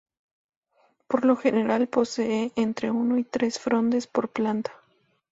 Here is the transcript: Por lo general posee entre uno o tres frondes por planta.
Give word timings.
Por 1.07 1.25
lo 1.25 1.35
general 1.35 1.87
posee 1.87 2.51
entre 2.55 2.89
uno 2.89 3.19
o 3.21 3.25
tres 3.29 3.59
frondes 3.59 4.07
por 4.07 4.29
planta. 4.29 4.71